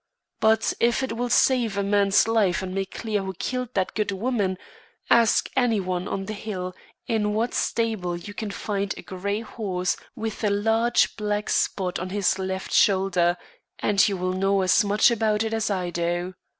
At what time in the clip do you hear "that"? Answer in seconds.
3.75-3.93